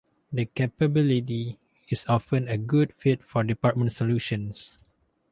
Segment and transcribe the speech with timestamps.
[0.31, 4.79] This capability is often a good fit for department solutions.